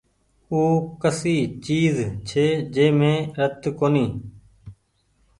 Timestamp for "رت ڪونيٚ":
3.37-4.13